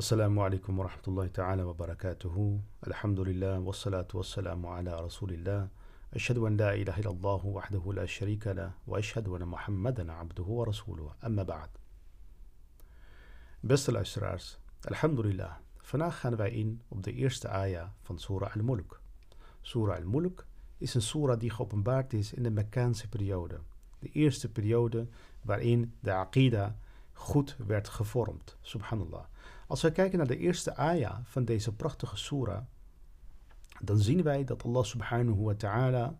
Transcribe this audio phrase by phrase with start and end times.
[0.00, 5.68] السلام عليكم ورحمة الله تعالى وبركاته الحمد لله والصلاة والسلام على رسول الله
[6.14, 11.14] أشهد أن لا إله إلا الله وحده لا شريك له وأشهد أن محمدا عبده ورسوله
[11.24, 11.68] أما بعد
[13.62, 14.58] Beste luisteraars,
[14.88, 15.52] alhamdulillah.
[15.78, 19.00] Vandaag gaan wij in op de aya van Surah al-Mulk.
[19.60, 20.46] Surah al-Mulk
[20.78, 23.60] is een surah die geopenbaard is in de Mekkaanse periode.
[23.98, 25.08] De eerste periode
[25.42, 26.76] waarin de aqida
[27.12, 28.56] goed werd gevormd.
[28.60, 29.24] Subhanallah.
[29.70, 32.62] Als we kijken naar de eerste aya van deze prachtige surah,
[33.80, 36.18] dan zien wij dat Allah subhanahu wa ta'ala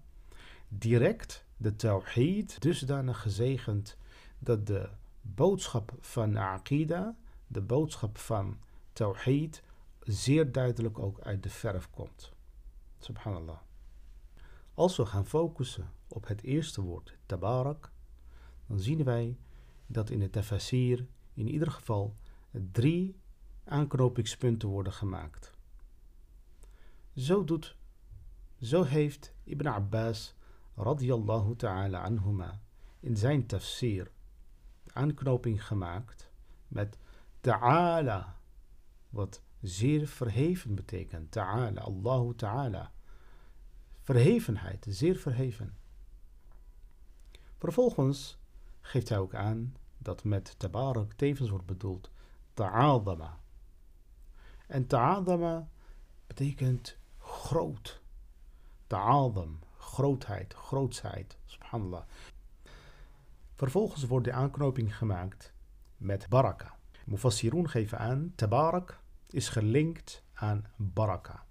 [0.69, 3.97] direct de tawhid dusdanig gezegend
[4.39, 4.89] dat de
[5.20, 7.16] boodschap van aqida,
[7.47, 8.59] de boodschap van
[8.92, 9.62] tawhid,
[10.01, 12.33] zeer duidelijk ook uit de verf komt.
[12.98, 13.61] Subhanallah.
[14.75, 17.92] Als we gaan focussen op het eerste woord, tabarak,
[18.67, 19.39] dan zien wij
[19.87, 22.17] dat in de tafsir in ieder geval
[22.73, 23.20] drie
[23.70, 25.52] aanknopingspunten worden gemaakt.
[27.15, 27.77] Zo, doet,
[28.61, 30.34] zo heeft Ibn Abbas
[30.75, 32.61] radiyallahu ta'ala anhuma
[33.00, 34.11] in zijn tafsir
[34.92, 36.30] aanknoping gemaakt
[36.69, 36.98] met
[37.41, 38.36] ta'ala,
[39.08, 41.30] wat zeer verheven betekent.
[41.30, 42.92] Ta'ala, Allahu ta'ala.
[44.00, 45.77] Verhevenheid, zeer verheven.
[47.56, 48.39] Vervolgens
[48.80, 52.11] geeft hij ook aan dat met tabarak tevens wordt bedoeld
[52.55, 53.39] ta'adama.
[54.71, 55.69] En ta'adama
[56.27, 58.01] betekent groot.
[58.87, 62.03] Ta'adam, grootheid, grootsheid, subhanallah.
[63.55, 65.53] Vervolgens wordt de aanknoping gemaakt
[65.97, 66.77] met baraka.
[67.05, 71.45] Mufassirun geven aan, tabarak is gelinkt aan baraka.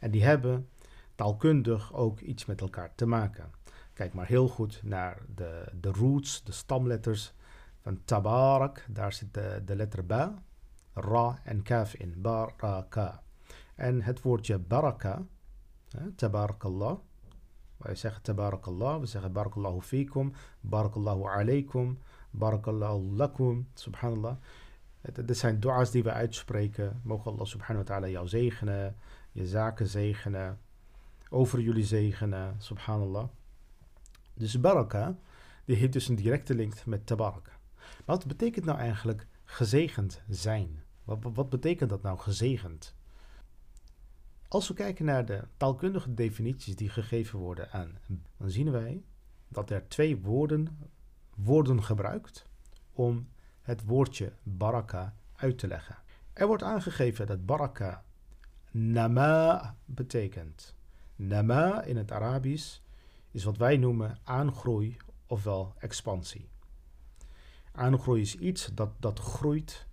[0.00, 0.68] En die hebben
[1.14, 3.50] taalkundig ook iets met elkaar te maken.
[3.92, 7.32] Kijk maar heel goed naar de, de roots, de stamletters
[7.80, 8.84] van tabarak.
[8.88, 10.42] Daar zit de, de letter ba,
[11.00, 12.14] ra en kaf in.
[12.20, 13.22] Baraka.
[13.74, 15.22] En het woordje baraka,
[16.14, 16.98] tabarakallah.
[17.76, 21.98] Wij zeggen tabarakallah, we zeggen barakallahu fikum, barakallahu alaykum,
[22.30, 24.36] barakallahu lakum, subhanallah.
[25.00, 27.00] Dit zijn dua's die we uitspreken.
[27.02, 28.96] Mogen Allah subhanahu wa ta'ala jou zegenen,
[29.32, 30.58] je zaken zegenen,
[31.30, 33.28] over jullie zegenen, subhanallah.
[34.34, 35.16] Dus baraka,
[35.64, 37.52] die heeft dus een directe link met tabaraka.
[37.76, 40.82] Maar wat betekent nou eigenlijk gezegend zijn?
[41.08, 42.94] Wat, wat betekent dat nou gezegend?
[44.48, 47.98] Als we kijken naar de taalkundige definities die gegeven worden aan,
[48.36, 49.04] dan zien wij
[49.48, 50.78] dat er twee woorden
[51.34, 52.46] worden gebruikt
[52.92, 53.28] om
[53.62, 55.96] het woordje baraka uit te leggen.
[56.32, 58.04] Er wordt aangegeven dat baraka
[58.70, 60.74] nama betekent.
[61.16, 62.78] Nama in het Arabisch
[63.30, 64.96] is wat wij noemen aangroei
[65.26, 66.48] ofwel expansie.
[67.72, 69.86] Aangroei is iets dat, dat groeit.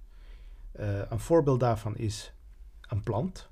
[0.80, 2.34] Uh, een voorbeeld daarvan is
[2.82, 3.50] een plant.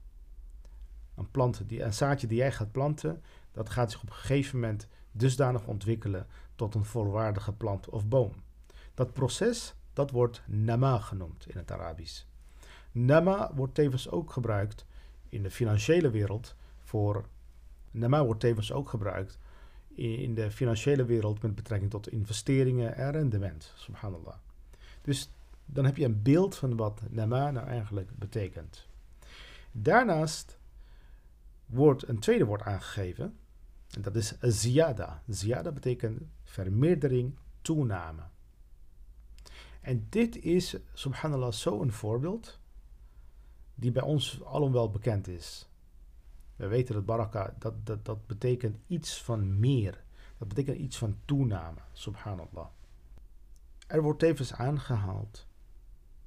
[1.16, 4.60] Een plant, die, een zaadje die jij gaat planten, dat gaat zich op een gegeven
[4.60, 8.34] moment dusdanig ontwikkelen tot een volwaardige plant of boom.
[8.94, 12.24] Dat proces, dat wordt nama genoemd in het Arabisch.
[12.92, 14.86] Nama wordt tevens ook gebruikt
[15.30, 17.26] in de financiële wereld voor.
[17.92, 19.40] Nama wordt tevens ook gebruikt
[19.96, 23.74] in de financiële wereld met betrekking tot investeringen en rendement.
[23.76, 24.36] Subhanallah.
[25.02, 25.32] Dus
[25.66, 28.88] dan heb je een beeld van wat nama nou eigenlijk betekent.
[29.72, 30.58] Daarnaast
[31.66, 33.38] wordt een tweede woord aangegeven.
[33.90, 35.24] En dat is ziyada.
[35.28, 38.22] Ziyada betekent vermeerdering, toename.
[39.82, 42.60] En dit is, subhanallah, zo'n voorbeeld
[43.76, 45.70] die bij ons allen wel bekend is.
[46.56, 50.04] We weten dat baraka, dat, dat, dat betekent iets van meer.
[50.38, 52.68] Dat betekent iets van toename, subhanallah.
[53.88, 55.48] Er wordt tevens aangehaald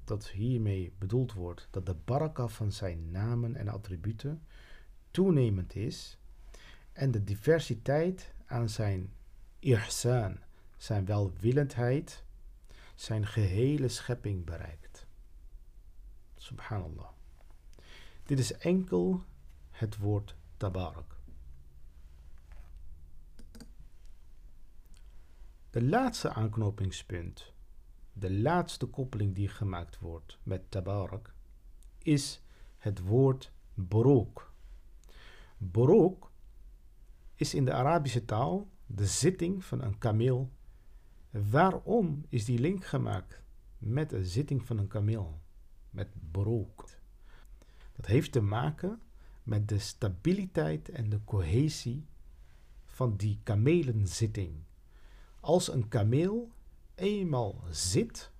[0.07, 4.43] dat hiermee bedoeld wordt dat de baraka van zijn namen en attributen
[5.11, 6.19] toenemend is
[6.93, 9.13] en de diversiteit aan zijn
[9.59, 10.39] ihsan,
[10.77, 12.25] zijn welwillendheid,
[12.95, 15.07] zijn gehele schepping bereikt.
[16.37, 17.09] Subhanallah.
[18.23, 19.23] Dit is enkel
[19.71, 21.17] het woord tabarak.
[25.71, 27.53] De laatste aanknopingspunt,
[28.19, 31.35] de laatste koppeling die gemaakt wordt met tabarak,
[32.03, 32.43] is
[32.79, 34.53] het woord borok.
[35.57, 36.31] Borok
[37.35, 40.51] is in de Arabische taal de zitting van een kameel.
[41.31, 43.43] Waarom is die link gemaakt
[43.79, 45.41] met de zitting van een kameel?
[45.91, 46.89] Met borok.
[47.93, 49.01] Dat heeft te maken
[49.43, 52.07] met de stabiliteit en de cohesie
[52.85, 54.55] van die kamelenzitting.
[55.41, 56.55] Als een kameel
[56.97, 58.31] eenmaal zit,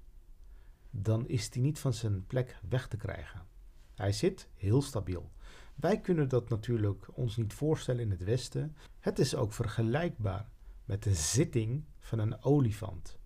[0.91, 3.47] dan is die niet van zijn plek weg te krijgen.
[3.95, 5.31] Hij zit heel stabiel.
[5.75, 8.77] Wij kunnen dat natuurlijk ons niet voorstellen in het Westen.
[9.01, 10.51] Het is ook vergelijkbaar
[10.85, 13.19] met de zitting van een olifant.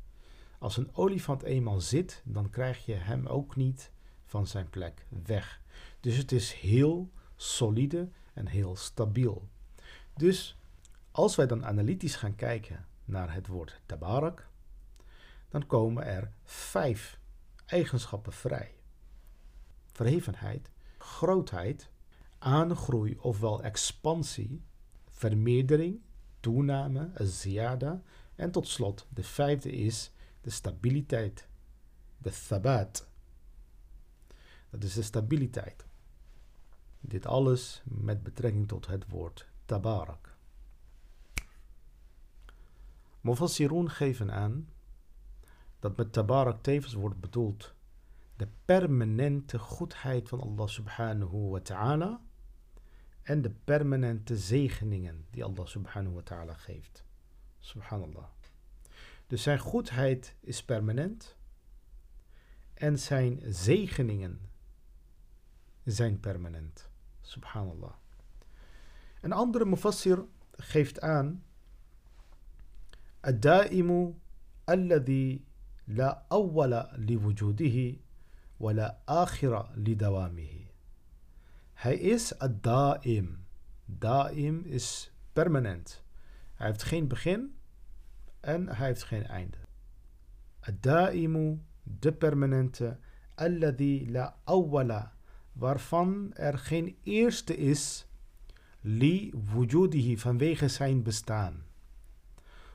[0.58, 3.92] Als een olifant eenmaal zit, dan krijg je hem ook niet
[4.24, 5.62] van zijn plek weg.
[6.00, 9.48] Dus het is heel solide en heel stabiel.
[10.16, 10.58] Dus
[11.10, 14.50] als wij dan analytisch gaan kijken naar het woord tabarak,
[15.50, 17.19] dan komen er vijf
[17.67, 18.75] eigenschappen vrij.
[19.93, 21.91] Verhevenheid, grootheid,
[22.38, 24.62] aangroei ofwel expansie,
[25.08, 26.00] vermeerdering,
[26.41, 28.02] toename, ziyada
[28.35, 31.49] en tot slot de vijfde is de stabiliteit,
[32.19, 33.08] de thabat.
[34.70, 35.87] Dat is de stabiliteit.
[37.00, 40.37] Dit alles met betrekking tot het woord tabarak.
[43.20, 44.69] Mufassirun geven aan
[45.80, 47.74] dat met tabarak tevens wordt bedoeld
[48.36, 52.20] de permanente goedheid van Allah subhanahu wa ta'ala
[53.22, 57.04] en de permanente zegeningen die Allah subhanahu wa ta'ala geeft.
[57.58, 58.28] Subhanallah.
[59.26, 61.36] Dus zijn goedheid is permanent
[62.74, 64.40] en zijn zegeningen
[65.84, 66.90] zijn permanent.
[67.20, 67.92] Subhanallah.
[69.20, 71.44] Een andere mufassir geeft aan:
[73.20, 74.14] Ad-da'imu
[74.64, 75.44] alladhi
[75.90, 77.96] لا أول لوجوده
[78.60, 80.60] ولا آخر لدوامه
[81.75, 83.46] Hij is ad-da'im.
[83.87, 86.02] Da'im is permanent.
[86.54, 87.54] Hij heeft geen begin
[88.40, 89.56] en hij heeft geen einde.
[90.60, 92.98] Ad-da'imu, de permanente,
[93.34, 95.12] alladhi la awwala,
[95.52, 98.06] waarvan er geen eerste is,
[98.81, 101.64] li wujudihi, vanwege zijn bestaan.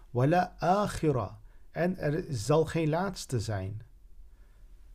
[0.10, 1.40] Wala akhira,
[1.76, 3.82] en er zal geen laatste zijn,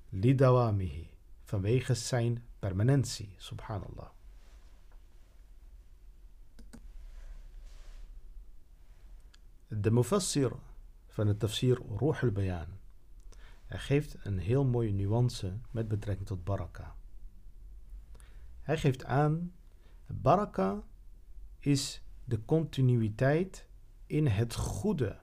[0.09, 1.11] li dawamihi,
[1.44, 4.09] vanwege zijn permanentie, subhanallah.
[9.69, 10.53] De mufassir
[11.06, 12.67] van het tafsir Ruh al-Bayan.
[13.69, 16.94] Geeft een heel mooie nuance met betrekking tot baraka.
[18.61, 19.53] Hij geeft aan,
[20.06, 20.82] baraka
[21.59, 23.67] is de continuïteit
[24.06, 25.19] in het goede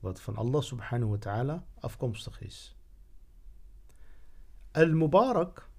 [0.00, 2.76] wat van Allah subhanahu wa ta'ala afkomstig is.
[4.72, 5.70] Al-Mubarak,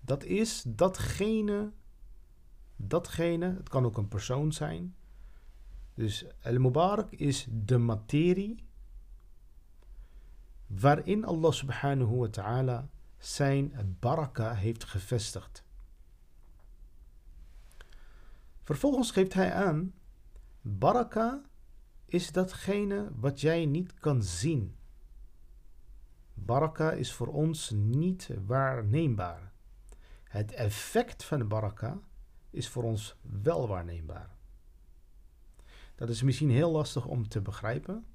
[0.00, 1.72] dat is datgene,
[2.76, 4.96] datgene, het kan ook een persoon zijn.
[5.94, 8.66] Dus Al-Mubarak is de materie
[10.66, 12.88] waarin Allah subhanahu wa ta'ala
[13.18, 15.64] zijn baraka heeft gevestigd.
[18.62, 19.94] Vervolgens geeft hij aan,
[20.60, 21.42] baraka
[22.08, 24.76] is datgene wat jij niet kan zien.
[26.34, 29.52] Baraka is voor ons niet waarneembaar.
[30.24, 32.00] Het effect van baraka
[32.50, 34.36] is voor ons wel waarneembaar.
[35.94, 38.06] Dat is misschien heel lastig om te begrijpen.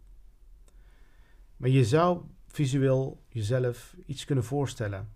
[1.58, 5.14] Maar je zou visueel jezelf iets kunnen voorstellen.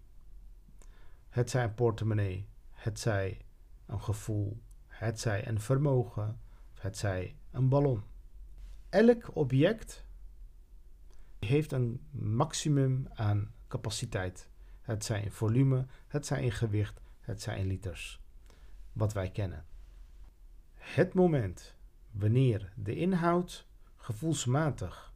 [1.30, 3.46] Het zij een portemonnee, het zij
[3.86, 6.40] een gevoel, het zij een vermogen,
[6.74, 8.04] het zij een ballon.
[8.90, 10.06] Elk object
[11.40, 14.50] heeft een maximum aan capaciteit.
[14.82, 18.22] Het zij in volume, het zij in gewicht, het zij in liters.
[18.94, 19.66] Wat wij kennen.
[20.74, 21.76] Het moment
[22.12, 25.14] wanneer de inhoud gevoelsmatig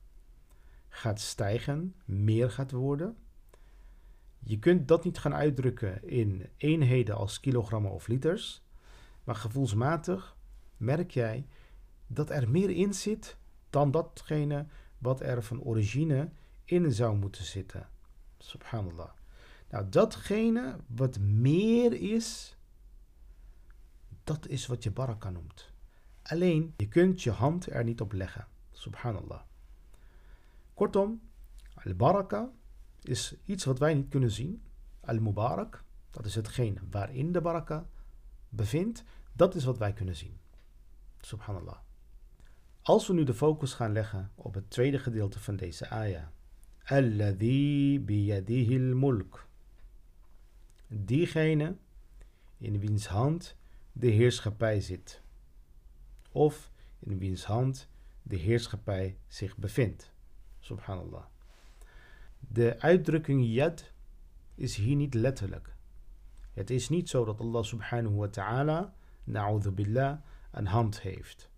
[0.90, 3.18] gaat stijgen, meer gaat worden.
[4.40, 8.64] Je kunt dat niet gaan uitdrukken in eenheden als kilogrammen of liters,
[9.24, 10.38] maar gevoelsmatig
[10.78, 11.48] merk jij
[12.08, 13.40] dat er meer in zit
[13.72, 14.66] dan datgene
[14.98, 16.30] wat er van origine
[16.66, 17.90] in zou moeten zitten.
[18.38, 19.10] Subhanallah.
[19.70, 22.58] Nou, datgene wat meer is,
[24.24, 25.72] dat is wat je baraka noemt.
[26.22, 28.48] Alleen, je kunt je hand er niet op leggen.
[28.72, 29.42] Subhanallah.
[30.74, 31.22] Kortom,
[31.74, 32.50] al-baraka
[33.02, 34.64] is iets wat wij niet kunnen zien.
[35.00, 37.90] Al-mubarak, dat is hetgeen waarin de baraka
[38.50, 39.04] bevindt.
[39.34, 40.40] Dat is wat wij kunnen zien.
[41.22, 41.78] Subhanallah.
[42.84, 46.28] Als we nu de focus gaan leggen op het tweede gedeelte van deze ayah.
[46.84, 49.48] Alladhi biyadihi mulk
[50.88, 51.76] Diegene
[52.58, 53.56] in wiens hand
[53.92, 55.22] de heerschappij zit.
[56.32, 57.90] Of in wiens hand
[58.24, 60.14] de heerschappij zich bevindt.
[60.60, 61.26] Subhanallah.
[62.40, 63.92] De uitdrukking yad
[64.56, 65.76] is hier niet letterlijk.
[66.54, 70.20] Het is niet zo dat Allah subhanahu wa ta'ala, na'udhu billah,
[70.52, 71.51] een hand heeft.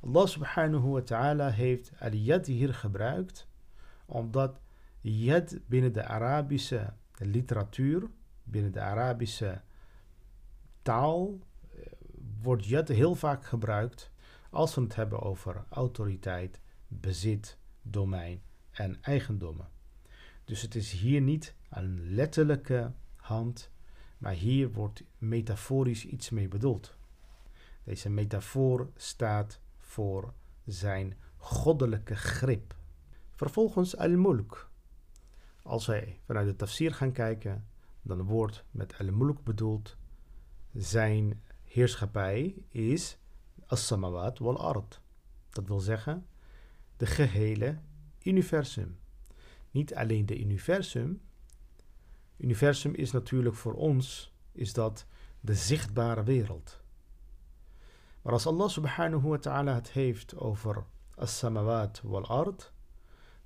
[0.00, 3.46] Allah subhanahu wa ta'ala heeft al-yad hier gebruikt
[4.06, 4.60] omdat
[5.00, 8.10] yad binnen de Arabische literatuur,
[8.42, 9.60] binnen de Arabische
[10.82, 11.38] taal
[11.74, 11.80] eh,
[12.42, 14.10] wordt yad heel vaak gebruikt
[14.50, 19.68] als we het hebben over autoriteit, bezit, domein en eigendommen.
[20.44, 23.70] Dus het is hier niet een letterlijke hand,
[24.18, 26.96] maar hier wordt metaforisch iets mee bedoeld.
[27.84, 32.76] Deze metafoor staat voor zijn goddelijke grip.
[33.34, 34.70] Vervolgens al-mulk.
[35.62, 37.68] Als wij vanuit de tafsir gaan kijken,
[38.02, 39.96] dan wordt met al-mulk bedoeld
[40.72, 43.18] zijn heerschappij is
[43.66, 45.00] as-samawat wal ard.
[45.50, 46.26] Dat wil zeggen
[46.96, 47.78] de gehele
[48.22, 48.98] universum.
[49.70, 51.20] Niet alleen de universum.
[52.36, 55.06] Universum is natuurlijk voor ons is dat
[55.40, 56.77] de zichtbare wereld.
[58.28, 62.72] Maar als Allah subhanahu wa ta'ala het heeft over as-samawat wal ard,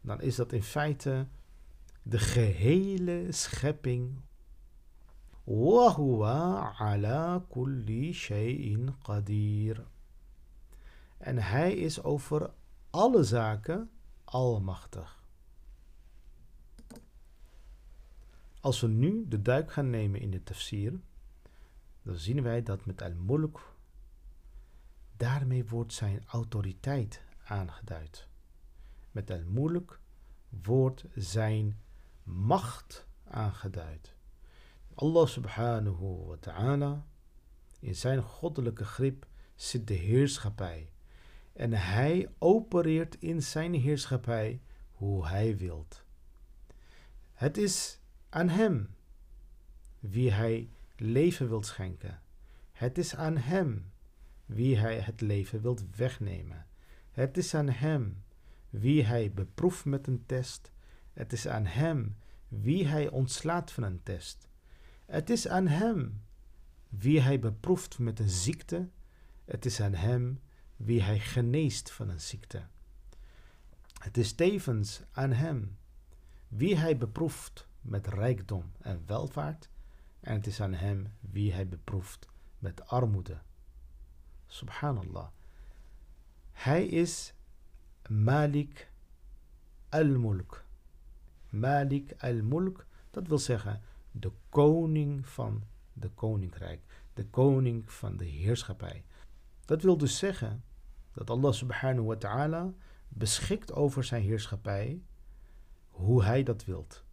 [0.01, 1.27] dan is dat in feite
[2.03, 4.21] de gehele schepping.
[5.45, 9.87] Wahuwa ala kulli shay'in qadir.
[11.19, 12.51] En hij is over
[12.91, 13.91] alle zaken
[14.25, 15.23] almachtig.
[18.61, 21.01] Als we nu de duik gaan nemen in de tafsir,
[22.03, 23.72] dan zien wij dat met al-mulk
[25.23, 28.29] daarmee wordt zijn autoriteit aangeduid.
[29.11, 30.01] Met al-mulk
[30.49, 31.81] wordt zijn
[32.23, 34.15] macht aangeduid.
[34.95, 37.07] Allah subhanahu wa ta'ala,
[37.81, 40.91] in zijn goddelijke grip zit de heerschappij.
[41.53, 44.63] En hij opereert in zijn heerschappij
[44.93, 46.05] hoe hij wilt.
[47.33, 48.95] Het is aan hem
[49.99, 52.23] wie hij leven wilt schenken.
[52.73, 53.92] Het is aan hem
[54.55, 56.67] wie hij het leven wilt wegnemen.
[57.11, 58.23] Het is aan hem
[58.71, 60.73] wie hij beproeft met een test.
[61.13, 62.17] Het is aan hem
[62.49, 64.49] wie hij ontslaat van een test.
[65.07, 66.23] Het is aan hem
[66.89, 68.89] wie hij beproeft met een ziekte.
[69.45, 70.41] Het is aan hem
[70.77, 72.67] wie hij geneest van een ziekte.
[73.99, 75.77] Het is tevens aan hem
[76.49, 79.71] wie hij beproeft met rijkdom en welvaart.
[80.21, 82.29] En het is aan hem wie hij beproeft
[82.59, 83.41] met armoede.
[84.53, 85.29] Subhanallah.
[86.53, 87.35] Hij is
[88.09, 88.91] Malik
[89.89, 90.65] al-Mulk.
[91.49, 96.81] Malik al-Mulk, dat wil zeggen de koning van de koninkrijk,
[97.15, 99.05] de koning van de heerschappij.
[99.65, 100.65] Dat wil dus zeggen
[101.13, 102.73] dat Allah subhanahu wa ta'ala
[103.09, 105.03] beschikt over zijn heerschappij
[105.89, 107.05] hoe hij dat wilt.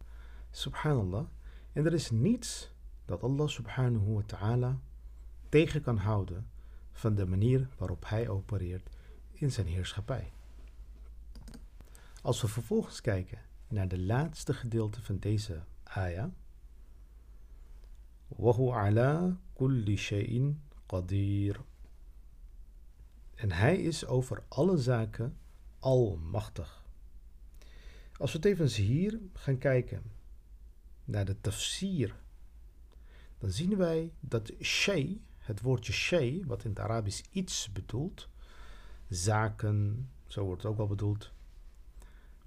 [0.50, 1.26] Subhanallah.
[1.72, 2.72] En er is niets
[3.04, 4.80] dat Allah subhanahu wa ta'ala
[5.48, 6.50] tegen kan houden
[6.99, 8.89] van de manier waarop hij opereert
[9.31, 10.31] in zijn heerschappij.
[12.21, 16.31] Als we vervolgens kijken naar de laatste gedeelte van deze ayah.
[18.29, 20.55] وهو على كل شيء
[20.89, 21.63] قدير.
[23.35, 25.37] En hij is over alle zaken
[25.79, 26.83] almachtig.
[28.17, 30.03] Als we tevens hier gaan kijken
[31.05, 32.15] naar de tafsir,
[33.37, 38.28] dan zien wij dat shay, het woordje shay, wat in het Arabisch iets bedoelt,
[39.08, 41.32] zaken, zo wordt het ook wel bedoeld,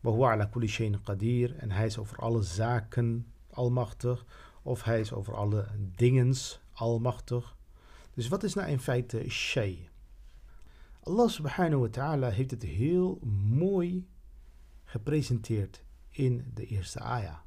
[0.03, 1.55] Wahuwa ala kulli qadir.
[1.57, 4.25] En hij is over alle zaken almachtig.
[4.61, 7.57] Of hij is over alle dingens almachtig.
[8.13, 9.89] Dus wat is nou in feite shay?
[11.03, 14.07] Allah subhanahu wa ta'ala heeft het heel mooi
[14.83, 17.39] gepresenteerd in de eerste ayah.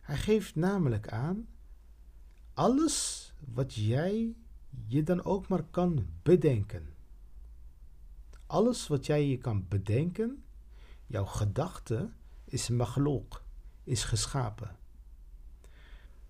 [0.00, 1.48] Hij geeft namelijk aan
[2.54, 4.36] alles wat jij
[4.86, 6.94] je dan ook maar kan bedenken.
[8.46, 10.42] Alles wat jij je kan bedenken,
[11.10, 12.10] Jouw gedachte
[12.44, 13.42] is maghloq,
[13.84, 14.76] is geschapen.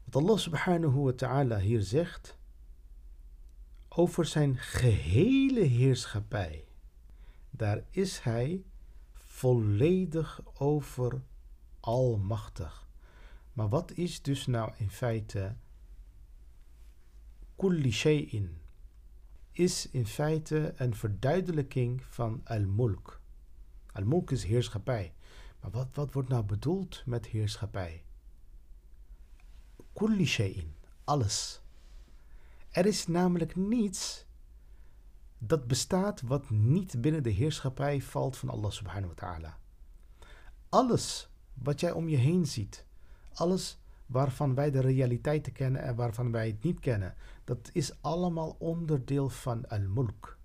[0.05, 2.39] Wat Allah subhanahu wa ta'ala hier zegt
[3.89, 6.65] over zijn gehele heerschappij,
[7.51, 8.65] daar is hij
[9.13, 11.23] volledig over
[11.81, 12.89] almachtig.
[13.53, 15.57] Maar wat is dus nou in feite
[17.59, 18.57] kulli shay'in?
[19.53, 23.21] Is in feite een verduidelijking van al-mulk.
[23.93, 25.13] Al-mulk is heerschappij.
[25.61, 28.05] Maar wat, wat wordt nou bedoeld met heerschappij?
[29.93, 30.75] Kulli shay'in,
[31.05, 31.61] alles.
[32.71, 34.27] Er is namelijk niets
[35.39, 39.59] dat bestaat wat niet binnen de heerschappij valt van Allah subhanahu wa ta'ala.
[40.69, 42.85] Alles wat jij om je heen ziet,
[43.35, 47.15] alles waarvan wij de realiteiten kennen en waarvan wij het niet kennen,
[47.49, 50.39] dat is allemaal onderdeel van al-mulk.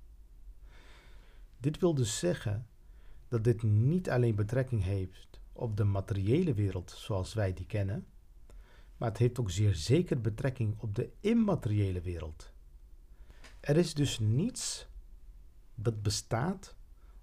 [1.57, 2.67] Dit wil dus zeggen
[3.27, 8.05] dat dit niet alleen betrekking heeft op de materiële wereld zoals wij die kennen,
[8.98, 12.51] maar het heeft ook zeer zeker betrekking op de immateriële wereld.
[13.60, 14.88] Er is dus niets
[15.75, 16.75] dat bestaat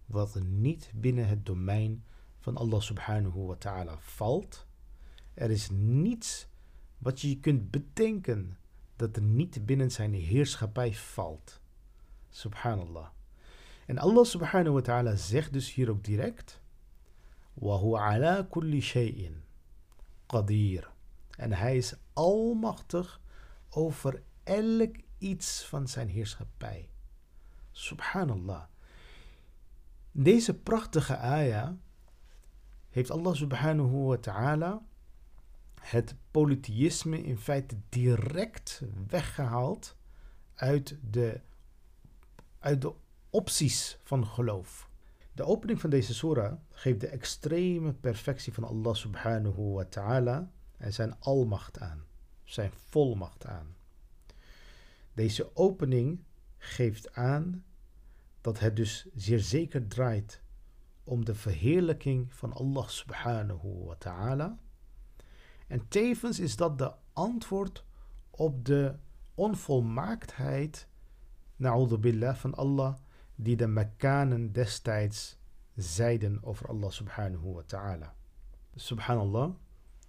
[0.07, 2.05] wat niet binnen het domein
[2.39, 4.67] van Allah subhanahu wa ta'ala valt.
[5.35, 6.49] Er is niets
[6.99, 8.59] wat je kunt bedenken
[9.01, 11.61] dat er niet binnen zijn heerschappij valt.
[12.29, 13.09] Subhanallah.
[13.87, 16.61] En Allah subhanahu wa ta'ala zegt dus hier ook direct:
[17.55, 19.43] Wahu ala kulli shay'in
[20.27, 20.91] qadir.
[21.37, 23.21] En hij is almachtig
[23.71, 26.89] over elk iets van zijn heerschappij.
[27.71, 28.65] Subhanallah.
[30.13, 31.71] Deze prachtige ayah
[32.91, 34.83] heeft Allah subhanahu wa ta'ala
[35.81, 39.97] het polytheïsme in feite direct weggehaald
[40.55, 41.41] uit de,
[42.59, 42.93] uit de
[43.31, 44.89] opties van geloof.
[45.33, 50.93] De opening van deze surah geeft de extreme perfectie van Allah subhanahu wa ta'ala en
[50.93, 52.05] zijn almacht aan,
[52.45, 53.77] zijn volmacht aan.
[55.13, 56.23] Deze opening
[56.59, 57.65] geeft aan
[58.41, 60.41] dat het dus zeer zeker draait
[61.05, 64.59] om de verheerlijking van Allah subhanahu wa ta'ala.
[65.71, 67.85] En tevens is dat de antwoord
[68.31, 68.95] op de
[69.35, 70.89] onvolmaaktheid,
[72.01, 72.95] billah, van Allah,
[73.35, 75.39] die de Mekkanen destijds
[75.75, 78.15] zeiden over Allah subhanahu wa ta'ala.
[78.75, 79.51] Subhanallah,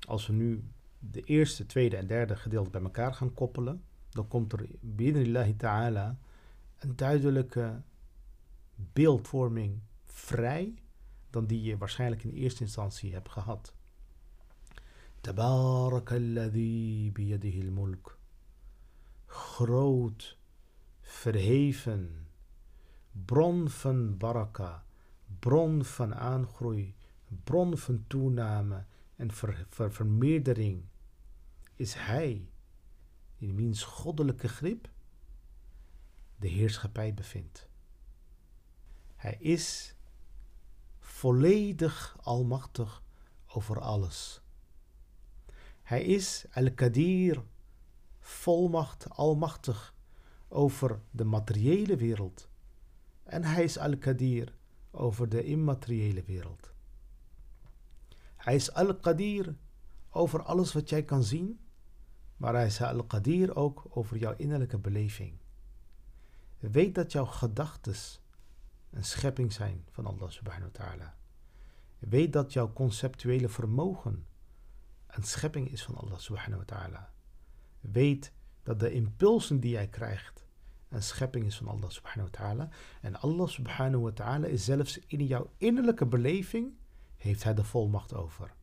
[0.07, 0.63] als we nu
[0.99, 6.17] de eerste, tweede en derde gedeelte bij elkaar gaan koppelen, dan komt er bi'idnillahi ta'ala
[6.77, 7.81] een duidelijke
[8.75, 10.73] beeldvorming vrij
[11.29, 13.75] dan die je waarschijnlijk in eerste instantie hebt gehad.
[15.21, 18.17] Tabarakalladhi biyadihil mulk.
[19.25, 20.37] Groot,
[21.01, 22.27] verheven,
[23.11, 24.85] bron van baraka,
[25.39, 26.95] bron van aangroei,
[27.43, 28.85] bron van toename
[29.15, 30.83] en ver, vermeerdering
[31.75, 32.49] is Hij,
[33.37, 34.89] in wiens goddelijke grip
[36.35, 37.69] de heerschappij bevindt.
[39.15, 39.95] Hij is
[40.99, 43.03] volledig almachtig
[43.47, 44.41] over alles.
[45.91, 47.43] Hij is Al-Qadir,
[48.19, 49.95] volmacht, almachtig
[50.47, 52.49] over de materiële wereld.
[53.23, 54.53] En hij is Al-Qadir
[54.91, 56.73] over de immateriële wereld.
[58.35, 59.55] Hij is Al-Qadir
[60.09, 61.59] over alles wat jij kan zien,
[62.37, 65.37] maar hij is Al-Qadir ook over jouw innerlijke beleving.
[66.59, 67.95] Weet dat jouw gedachten
[68.89, 71.15] een schepping zijn van Allah subhanahu wa ta'ala.
[71.99, 74.25] Weet dat jouw conceptuele vermogen
[75.11, 77.11] een schepping is van Allah subhanahu wa ta'ala.
[77.79, 78.31] Weet
[78.63, 80.45] dat de impulsen die jij krijgt
[80.89, 82.69] een schepping is van Allah subhanahu wa ta'ala.
[83.01, 86.73] En Allah subhanahu wa ta'ala is zelfs in jouw innerlijke beleving,
[87.17, 88.53] heeft hij de volmacht over.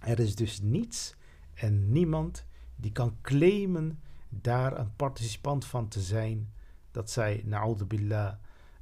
[0.00, 1.14] Er is dus niets
[1.54, 2.44] en niemand
[2.76, 6.52] die kan claimen daar een participant van te zijn,
[6.90, 8.34] dat zij, na'udhu billah,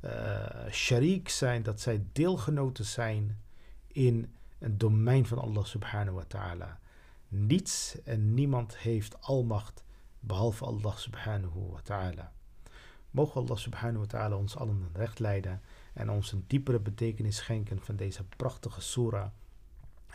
[0.05, 3.39] uh, sharik zijn, dat zij deelgenoten zijn
[3.87, 6.79] in een domein van Allah subhanahu wa ta'ala.
[7.29, 9.85] Niets en niemand heeft almacht
[10.21, 12.33] behalve Allah subhanahu wa ta'ala.
[13.11, 15.61] Mogen Allah subhanahu wa ta'ala ons allen recht leiden
[15.95, 19.29] en ons een diepere betekenis schenken van deze prachtige surah.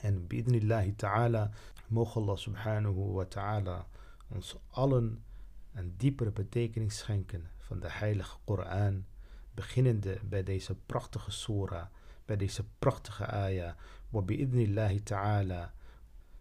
[0.01, 1.49] En bi'idnillahi ta'ala,
[1.87, 3.85] mogen Allah subhanahu wa ta'ala
[4.27, 5.23] ons allen
[5.73, 9.05] een diepere betekenis schenken van de heilige Koran
[9.53, 11.85] beginnende bij deze prachtige surah,
[12.31, 13.73] bij deze prachtige ayah.
[14.09, 15.73] Wa bi'idnillahi ta'ala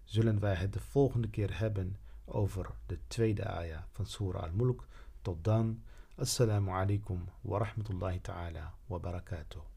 [0.05, 4.87] zullen wij het de volgende keer hebben over de tweede ayah van surah al-Mulk.
[5.23, 5.83] Tot dan,
[6.15, 9.70] assalamu alaikum wa rahmatullahi ta'ala wa barakatuh.